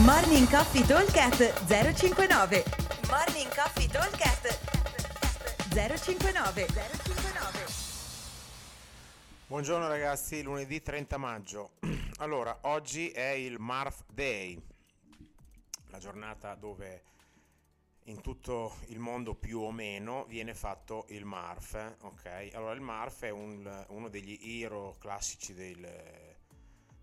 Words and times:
Morning 0.00 0.48
Coffee 0.48 0.84
Talkcast 0.86 1.66
059 1.66 2.64
Morning 3.08 3.54
Coffee 3.54 3.86
Talkcast 3.86 4.58
059 5.70 6.66
059 6.66 7.64
Buongiorno 9.46 9.86
ragazzi, 9.88 10.42
lunedì 10.42 10.80
30 10.80 11.18
maggio. 11.18 11.72
Allora, 12.18 12.56
oggi 12.62 13.10
è 13.10 13.30
il 13.30 13.58
Marf 13.58 14.04
Day, 14.10 14.58
la 15.90 15.98
giornata 15.98 16.54
dove 16.54 17.02
in 18.04 18.20
tutto 18.22 18.76
il 18.86 18.98
mondo 18.98 19.34
più 19.34 19.60
o 19.60 19.72
meno 19.72 20.24
viene 20.24 20.54
fatto 20.54 21.04
il 21.08 21.24
Marf. 21.26 21.96
Ok, 22.00 22.50
allora 22.54 22.72
il 22.72 22.80
Marf 22.80 23.24
è 23.24 23.30
un- 23.30 23.84
uno 23.88 24.08
degli 24.08 24.38
hero 24.62 24.96
classici 24.98 25.52
del, 25.52 25.86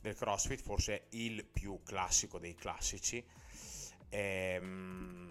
del 0.01 0.15
CrossFit, 0.15 0.61
forse 0.61 1.05
il 1.09 1.45
più 1.45 1.81
classico 1.83 2.39
dei 2.39 2.55
classici. 2.55 3.23
Ehm, 4.09 5.29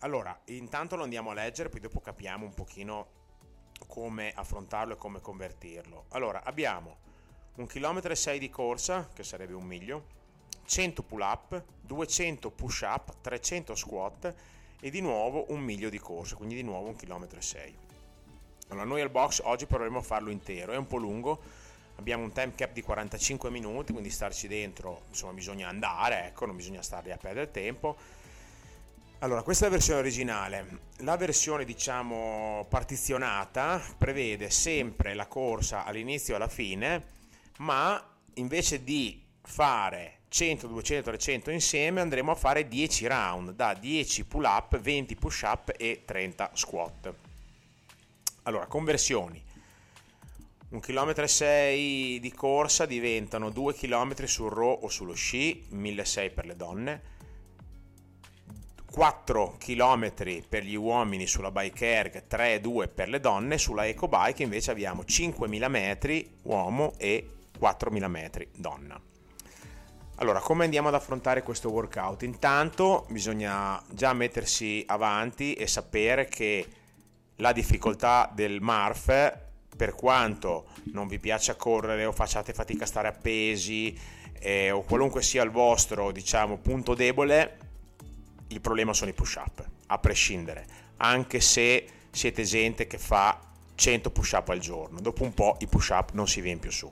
allora, 0.00 0.38
intanto 0.46 0.96
lo 0.96 1.02
andiamo 1.02 1.30
a 1.30 1.34
leggere, 1.34 1.68
poi 1.68 1.80
dopo 1.80 2.00
capiamo 2.00 2.44
un 2.44 2.54
pochino 2.54 3.16
come 3.86 4.32
affrontarlo 4.32 4.94
e 4.94 4.96
come 4.96 5.20
convertirlo. 5.20 6.06
Allora, 6.10 6.44
abbiamo 6.44 6.98
un 7.56 7.66
chilometro 7.66 8.12
e 8.12 8.16
6 8.16 8.38
di 8.38 8.50
corsa, 8.50 9.08
che 9.12 9.24
sarebbe 9.24 9.54
un 9.54 9.64
miglio, 9.64 10.16
100 10.64 11.02
pull 11.02 11.20
up, 11.20 11.64
200 11.80 12.50
push 12.50 12.82
up, 12.82 13.20
300 13.20 13.74
squat 13.74 14.34
e 14.80 14.90
di 14.90 15.00
nuovo 15.00 15.46
un 15.48 15.60
miglio 15.60 15.88
di 15.88 15.98
corsa, 15.98 16.36
quindi 16.36 16.54
di 16.54 16.62
nuovo 16.62 16.88
un 16.88 16.96
chilometro 16.96 17.38
e 17.38 17.42
6. 17.42 17.78
Allora, 18.68 18.84
noi 18.84 19.00
al 19.00 19.10
box 19.10 19.40
oggi 19.44 19.66
proveremo 19.66 19.98
a 19.98 20.02
farlo 20.02 20.30
intero, 20.30 20.72
è 20.72 20.76
un 20.76 20.86
po' 20.86 20.98
lungo, 20.98 21.40
abbiamo 21.98 22.22
un 22.24 22.32
time 22.32 22.54
cap 22.54 22.72
di 22.72 22.82
45 22.82 23.50
minuti, 23.50 23.92
quindi 23.92 24.10
starci 24.10 24.48
dentro, 24.48 25.02
insomma, 25.08 25.32
bisogna 25.32 25.68
andare, 25.68 26.26
ecco, 26.26 26.46
non 26.46 26.56
bisogna 26.56 26.82
stare 26.82 27.12
a 27.12 27.16
perdere 27.16 27.50
tempo. 27.50 27.96
Allora, 29.20 29.42
questa 29.42 29.66
è 29.66 29.68
la 29.68 29.74
versione 29.74 29.98
originale. 29.98 30.78
La 30.98 31.16
versione, 31.16 31.64
diciamo, 31.64 32.66
partizionata 32.68 33.82
prevede 33.98 34.48
sempre 34.48 35.14
la 35.14 35.26
corsa 35.26 35.84
all'inizio 35.84 36.34
e 36.34 36.36
alla 36.36 36.48
fine, 36.48 37.04
ma 37.58 38.00
invece 38.34 38.84
di 38.84 39.20
fare 39.42 40.20
100, 40.28 40.68
200, 40.68 41.10
300 41.10 41.50
insieme 41.50 42.00
andremo 42.00 42.30
a 42.30 42.36
fare 42.36 42.68
10 42.68 43.06
round, 43.08 43.54
da 43.54 43.74
10 43.74 44.24
pull 44.24 44.44
up, 44.44 44.78
20 44.78 45.16
push 45.16 45.42
up 45.42 45.74
e 45.76 46.02
30 46.04 46.50
squat. 46.54 47.12
Allora, 48.44 48.66
conversioni. 48.66 49.46
Un 50.70 50.80
chilometro 50.80 51.24
e 51.24 51.28
6 51.28 52.20
di 52.20 52.30
corsa 52.30 52.84
diventano 52.84 53.48
2 53.48 53.72
km 53.72 54.24
sul 54.24 54.50
row 54.50 54.78
o 54.82 54.88
sullo 54.88 55.14
sci, 55.14 55.64
1600 55.70 56.34
per 56.34 56.44
le 56.44 56.56
donne, 56.56 57.02
4 58.90 59.56
km 59.58 60.12
per 60.46 60.64
gli 60.64 60.74
uomini 60.74 61.26
sulla 61.26 61.50
bike 61.50 61.86
erg, 61.86 62.24
3-2 62.28 62.92
per 62.92 63.08
le 63.08 63.18
donne, 63.18 63.56
sulla 63.56 63.86
eco 63.86 64.08
bike 64.08 64.42
invece 64.42 64.70
abbiamo 64.70 65.04
5.000 65.06 65.70
metri 65.70 66.36
uomo 66.42 66.92
e 66.98 67.36
4.000 67.58 68.06
metri 68.06 68.48
donna. 68.54 69.00
Allora, 70.16 70.40
come 70.40 70.64
andiamo 70.64 70.88
ad 70.88 70.94
affrontare 70.94 71.42
questo 71.42 71.70
workout? 71.70 72.24
Intanto 72.24 73.06
bisogna 73.08 73.82
già 73.90 74.12
mettersi 74.12 74.84
avanti 74.86 75.54
e 75.54 75.66
sapere 75.66 76.26
che 76.26 76.66
la 77.36 77.52
difficoltà 77.52 78.30
del 78.34 78.60
MARF, 78.60 79.46
per 79.78 79.94
quanto 79.94 80.66
non 80.92 81.06
vi 81.06 81.20
piaccia 81.20 81.54
correre 81.54 82.04
o 82.04 82.10
facciate 82.10 82.52
fatica 82.52 82.82
a 82.82 82.88
stare 82.88 83.06
appesi 83.06 83.96
eh, 84.40 84.72
o 84.72 84.82
qualunque 84.82 85.22
sia 85.22 85.44
il 85.44 85.50
vostro, 85.50 86.10
diciamo, 86.10 86.56
punto 86.58 86.94
debole, 86.94 87.58
il 88.48 88.60
problema 88.60 88.92
sono 88.92 89.10
i 89.10 89.14
push 89.14 89.36
up, 89.36 89.64
a 89.86 89.98
prescindere, 89.98 90.66
anche 90.96 91.40
se 91.40 91.86
siete 92.10 92.42
gente 92.42 92.88
che 92.88 92.98
fa 92.98 93.40
100 93.76 94.10
push 94.10 94.32
up 94.32 94.48
al 94.48 94.58
giorno, 94.58 95.00
dopo 95.00 95.22
un 95.22 95.32
po' 95.32 95.56
i 95.60 95.68
push 95.68 95.90
up 95.90 96.10
non 96.12 96.26
si 96.26 96.40
viene 96.40 96.58
più 96.58 96.72
su. 96.72 96.90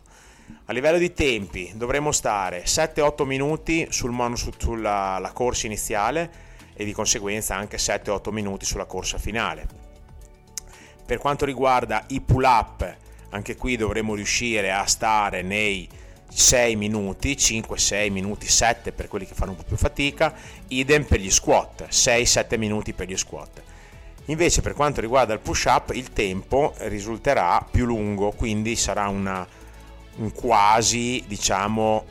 A 0.66 0.72
livello 0.72 0.98
di 0.98 1.12
tempi 1.12 1.72
dovremo 1.74 2.12
stare 2.12 2.62
7-8 2.62 3.24
minuti 3.24 3.88
sul 3.90 4.12
mono, 4.12 4.36
su- 4.36 4.52
sulla 4.56 5.18
la 5.18 5.32
corsa 5.32 5.66
iniziale 5.66 6.44
e 6.72 6.84
di 6.84 6.92
conseguenza 6.92 7.56
anche 7.56 7.78
7-8 7.78 8.30
minuti 8.30 8.64
sulla 8.64 8.84
corsa 8.84 9.18
finale. 9.18 9.85
Per 11.06 11.18
quanto 11.18 11.44
riguarda 11.44 12.04
i 12.08 12.20
pull 12.20 12.42
up, 12.42 12.96
anche 13.30 13.54
qui 13.54 13.76
dovremo 13.76 14.16
riuscire 14.16 14.72
a 14.72 14.84
stare 14.86 15.42
nei 15.42 15.88
6 16.28 16.74
minuti, 16.74 17.34
5-6 17.34 18.10
minuti, 18.10 18.48
7 18.48 18.90
per 18.90 19.06
quelli 19.06 19.24
che 19.24 19.34
fanno 19.34 19.52
un 19.52 19.56
po' 19.56 19.62
più 19.62 19.76
fatica, 19.76 20.34
idem 20.68 21.04
per 21.04 21.20
gli 21.20 21.30
squat, 21.30 21.86
6-7 21.88 22.58
minuti 22.58 22.92
per 22.92 23.08
gli 23.08 23.16
squat. 23.16 23.62
Invece 24.26 24.60
per 24.60 24.74
quanto 24.74 25.00
riguarda 25.00 25.32
il 25.32 25.38
push 25.38 25.64
up 25.66 25.92
il 25.94 26.12
tempo 26.12 26.74
risulterà 26.78 27.64
più 27.70 27.86
lungo, 27.86 28.32
quindi 28.32 28.74
sarà 28.74 29.06
una, 29.06 29.46
un 30.16 30.32
quasi 30.32 31.22
diciamo 31.28 32.04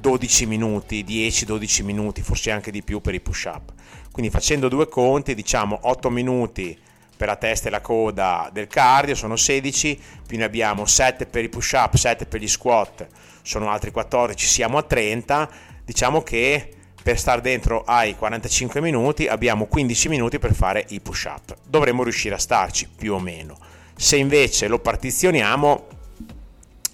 12 0.00 0.46
minuti, 0.46 1.04
10-12 1.04 1.84
minuti, 1.84 2.22
forse 2.22 2.50
anche 2.50 2.70
di 2.70 2.82
più 2.82 3.02
per 3.02 3.12
i 3.12 3.20
push 3.20 3.44
up. 3.44 3.72
Quindi 4.10 4.30
facendo 4.30 4.68
due 4.68 4.88
conti 4.88 5.34
diciamo 5.34 5.80
8 5.82 6.08
minuti 6.08 6.78
per 7.20 7.28
la 7.28 7.36
testa 7.36 7.68
e 7.68 7.70
la 7.70 7.82
coda 7.82 8.48
del 8.50 8.66
cardio 8.66 9.14
sono 9.14 9.36
16, 9.36 10.00
più 10.26 10.38
ne 10.38 10.44
abbiamo 10.44 10.86
7 10.86 11.26
per 11.26 11.44
i 11.44 11.50
push 11.50 11.72
up, 11.72 11.94
7 11.94 12.24
per 12.24 12.40
gli 12.40 12.48
squat, 12.48 13.06
sono 13.42 13.68
altri 13.68 13.90
14, 13.90 14.46
siamo 14.46 14.78
a 14.78 14.82
30, 14.82 15.50
diciamo 15.84 16.22
che 16.22 16.72
per 17.02 17.18
stare 17.18 17.42
dentro 17.42 17.84
ai 17.84 18.16
45 18.16 18.80
minuti 18.80 19.26
abbiamo 19.26 19.66
15 19.66 20.08
minuti 20.08 20.38
per 20.38 20.54
fare 20.54 20.86
i 20.88 21.00
push 21.00 21.24
up. 21.24 21.56
Dovremmo 21.62 22.04
riuscire 22.04 22.36
a 22.36 22.38
starci 22.38 22.88
più 22.96 23.12
o 23.12 23.18
meno. 23.18 23.58
Se 23.94 24.16
invece 24.16 24.66
lo 24.66 24.78
partizioniamo, 24.78 25.86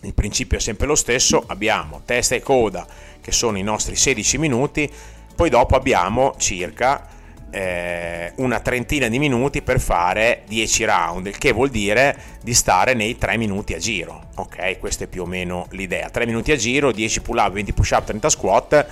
il 0.00 0.14
principio 0.14 0.58
è 0.58 0.60
sempre 0.60 0.88
lo 0.88 0.97
stesso, 0.97 1.44
abbiamo 1.47 2.03
testa 2.04 2.34
e 2.34 2.41
coda 2.41 2.84
che 3.20 3.31
sono 3.31 3.58
i 3.58 3.62
nostri 3.62 3.94
16 3.94 4.38
minuti, 4.38 4.93
poi 5.37 5.50
dopo 5.50 5.76
abbiamo 5.76 6.34
circa 6.37 7.14
eh, 7.51 8.33
una 8.37 8.61
trentina 8.61 9.09
di 9.09 9.19
minuti 9.19 9.62
per 9.62 9.81
fare 9.81 10.43
10 10.47 10.84
round, 10.84 11.27
il 11.27 11.39
che 11.39 11.53
vuol 11.53 11.71
dire 11.71 12.17
di 12.43 12.55
stare 12.55 12.95
nei 12.95 13.17
3 13.17 13.37
minuti 13.37 13.75
a 13.75 13.79
giro. 13.79 14.29
Ok, 14.37 14.79
questa 14.79 15.05
è 15.05 15.07
più 15.07 15.23
o 15.23 15.27
meno 15.27 15.67
l'idea. 15.71 16.11
3 16.11 16.27
minuti 16.27 16.53
a 16.53 16.56
giro, 16.56 16.93
10 16.93 17.21
pull 17.21 17.39
up, 17.39 17.53
20 17.53 17.73
push 17.73 17.91
up, 17.93 18.05
30 18.05 18.29
squat. 18.29 18.87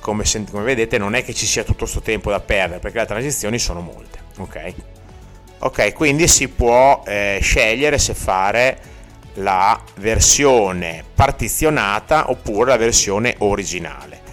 Come, 0.00 0.24
sent- 0.24 0.50
come 0.50 0.62
vedete 0.62 0.96
non 0.96 1.14
è 1.14 1.24
che 1.24 1.34
ci 1.34 1.44
sia 1.44 1.64
tutto 1.64 1.80
questo 1.80 2.00
tempo 2.00 2.30
da 2.30 2.40
perdere 2.40 2.78
perché 2.78 2.98
le 2.98 3.06
transizioni 3.06 3.58
sono 3.58 3.80
molte. 3.80 4.18
Ok, 4.38 4.74
ok, 5.58 5.92
quindi 5.92 6.28
si 6.28 6.48
può 6.48 7.02
eh, 7.04 7.38
scegliere 7.42 7.98
se 7.98 8.14
fare 8.14 8.78
la 9.34 9.80
versione 9.96 11.04
partizionata 11.14 12.30
oppure 12.30 12.70
la 12.70 12.76
versione 12.76 13.34
originale. 13.38 14.27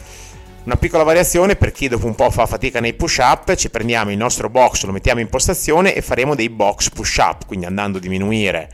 Una 0.65 0.77
piccola 0.77 1.03
variazione 1.03 1.55
per 1.55 1.71
chi 1.71 1.87
dopo 1.87 2.07
un 2.07 2.15
po' 2.15 2.31
fa 2.31 2.47
fatica 2.47 2.79
nei 2.79 2.95
push 2.95 3.19
up, 3.19 3.53
ci 3.53 3.69
prendiamo 3.69 4.09
il 4.09 4.17
nostro 4.17 4.49
box, 4.49 4.85
lo 4.85 4.91
mettiamo 4.91 5.19
in 5.21 5.29
postazione 5.29 5.93
e 5.93 6.01
faremo 6.01 6.33
dei 6.33 6.49
box 6.49 6.89
push 6.89 7.17
up, 7.17 7.45
quindi 7.45 7.67
andando 7.67 7.99
a 7.99 8.01
diminuire 8.01 8.69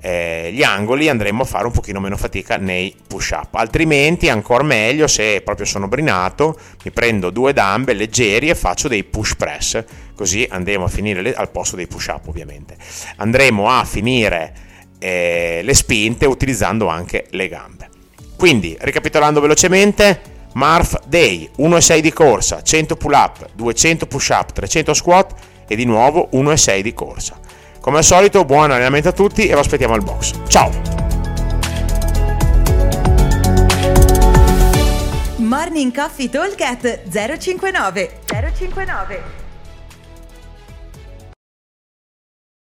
eh, 0.00 0.50
gli 0.52 0.64
angoli 0.64 1.08
andremo 1.08 1.42
a 1.42 1.44
fare 1.46 1.66
un 1.66 1.70
pochino 1.70 2.00
meno 2.00 2.16
fatica 2.16 2.56
nei 2.56 2.92
push 3.06 3.30
up. 3.30 3.54
Altrimenti 3.54 4.28
ancora 4.28 4.64
meglio 4.64 5.06
se 5.06 5.42
proprio 5.42 5.64
sono 5.64 5.86
brinato, 5.86 6.58
mi 6.82 6.90
prendo 6.90 7.30
due 7.30 7.52
dumbbell 7.52 7.98
leggeri 7.98 8.50
e 8.50 8.56
faccio 8.56 8.88
dei 8.88 9.04
push 9.04 9.36
press, 9.36 9.84
così 10.16 10.44
andremo 10.50 10.86
a 10.86 10.88
finire 10.88 11.22
le- 11.22 11.34
al 11.34 11.50
posto 11.50 11.76
dei 11.76 11.86
push 11.86 12.08
up 12.08 12.26
ovviamente. 12.26 12.76
Andremo 13.18 13.70
a 13.70 13.84
finire 13.84 14.52
eh, 14.98 15.60
le 15.62 15.74
spinte 15.74 16.26
utilizzando 16.26 16.88
anche 16.88 17.26
le 17.30 17.46
gambe. 17.46 17.88
Quindi, 18.36 18.76
ricapitolando 18.80 19.40
velocemente, 19.40 20.31
Marf 20.54 21.00
Day 21.06 21.50
1,6 21.58 21.98
di 22.00 22.12
corsa, 22.12 22.62
100 22.62 22.96
pull 22.96 23.12
up, 23.12 23.48
200 23.54 24.06
push 24.06 24.28
up, 24.30 24.52
300 24.52 24.94
squat 24.94 25.34
e 25.66 25.76
di 25.76 25.84
nuovo 25.84 26.28
1,6 26.32 26.80
di 26.80 26.92
corsa. 26.92 27.38
Come 27.80 27.98
al 27.98 28.04
solito, 28.04 28.44
buon 28.44 28.70
allenamento 28.70 29.08
a 29.08 29.12
tutti 29.12 29.48
e 29.48 29.52
vi 29.54 29.58
aspettiamo 29.58 29.94
al 29.94 30.02
box. 30.02 30.34
Ciao! 30.46 30.70
Morning 35.36 35.94
Coffee 35.94 36.30
Talk 36.30 36.56
059 37.08 38.20
059 38.26 39.41